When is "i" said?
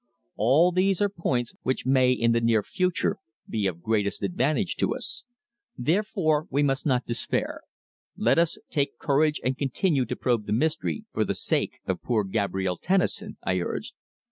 13.43-13.59